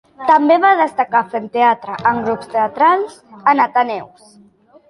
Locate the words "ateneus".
3.67-4.29